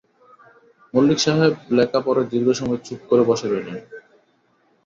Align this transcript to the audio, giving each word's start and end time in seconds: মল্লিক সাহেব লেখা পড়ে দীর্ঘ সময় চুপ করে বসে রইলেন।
মল্লিক 0.93 1.19
সাহেব 1.19 1.53
লেখা 1.77 1.99
পড়ে 1.99 2.21
দীর্ঘ 2.31 2.47
সময় 2.51 2.79
চুপ 2.85 2.99
করে 3.09 3.23
বসে 3.29 3.47
রইলেন। 3.47 3.77